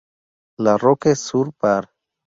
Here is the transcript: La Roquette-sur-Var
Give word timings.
La 0.67 0.73
Roquette-sur-Var 0.85 1.85